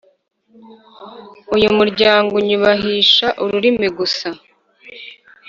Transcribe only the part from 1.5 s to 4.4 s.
«Uyu muryango unyubahisha ururimi gusa,